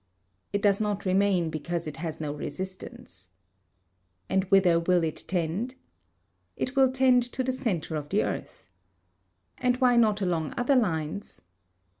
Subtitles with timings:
[0.51, 3.29] It does not remain because it has no resistance.
[4.29, 5.75] And whither will it tend?
[6.57, 8.67] It will tend to the centre of the earth.
[9.59, 11.41] And why not along other lines?